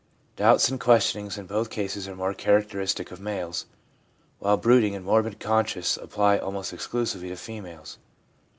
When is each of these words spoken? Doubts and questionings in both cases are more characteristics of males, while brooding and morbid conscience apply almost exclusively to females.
Doubts 0.35 0.67
and 0.69 0.79
questionings 0.79 1.37
in 1.37 1.45
both 1.45 1.69
cases 1.69 2.07
are 2.07 2.15
more 2.15 2.33
characteristics 2.33 3.11
of 3.11 3.21
males, 3.21 3.67
while 4.39 4.57
brooding 4.57 4.95
and 4.95 5.05
morbid 5.05 5.39
conscience 5.39 5.95
apply 5.95 6.39
almost 6.39 6.73
exclusively 6.73 7.29
to 7.29 7.35
females. 7.35 7.99